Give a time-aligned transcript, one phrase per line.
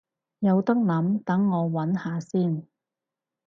[0.39, 2.65] 有得諗，等我搵下先